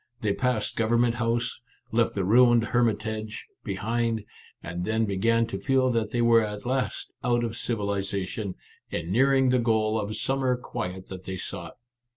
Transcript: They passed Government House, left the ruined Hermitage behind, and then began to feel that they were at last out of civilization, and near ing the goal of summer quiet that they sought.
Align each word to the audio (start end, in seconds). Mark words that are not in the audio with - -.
They 0.21 0.33
passed 0.33 0.75
Government 0.77 1.13
House, 1.13 1.61
left 1.91 2.15
the 2.15 2.23
ruined 2.25 2.63
Hermitage 2.65 3.45
behind, 3.63 4.25
and 4.63 4.83
then 4.83 5.05
began 5.05 5.45
to 5.45 5.59
feel 5.59 5.91
that 5.91 6.09
they 6.09 6.23
were 6.23 6.41
at 6.41 6.65
last 6.65 7.11
out 7.23 7.43
of 7.43 7.55
civilization, 7.55 8.55
and 8.91 9.11
near 9.11 9.31
ing 9.31 9.49
the 9.49 9.59
goal 9.59 9.99
of 9.99 10.15
summer 10.15 10.57
quiet 10.57 11.05
that 11.09 11.25
they 11.25 11.37
sought. 11.37 11.77